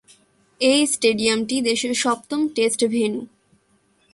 [0.61, 3.21] এ স্টেডিয়ামটি দেশের সপ্তম টেস্ট ভেন্যু।